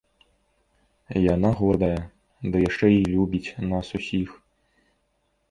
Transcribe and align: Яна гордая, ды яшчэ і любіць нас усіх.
Яна 1.33 1.51
гордая, 1.59 1.99
ды 2.49 2.55
яшчэ 2.69 2.87
і 2.95 3.03
любіць 3.13 3.55
нас 3.75 3.87
усіх. 4.01 4.29